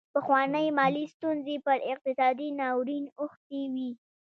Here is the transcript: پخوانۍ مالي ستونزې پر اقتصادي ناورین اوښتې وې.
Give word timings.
پخوانۍ 0.15 0.67
مالي 0.77 1.05
ستونزې 1.13 1.55
پر 1.65 1.77
اقتصادي 1.91 2.49
ناورین 2.59 3.05
اوښتې 3.19 3.61
وې. 3.73 3.89